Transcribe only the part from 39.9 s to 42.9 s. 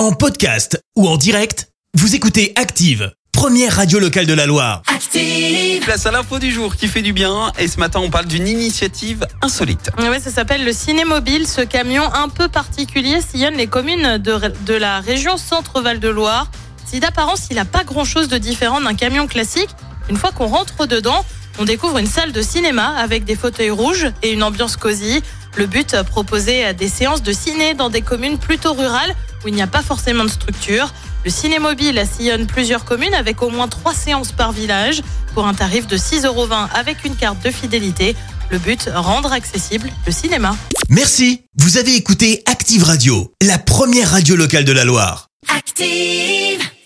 le cinéma. Merci, vous avez écouté Active